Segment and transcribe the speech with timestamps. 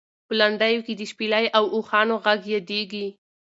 [0.27, 3.05] په لنډیو کې د شپېلۍ او اوښانو غږ یادېږي.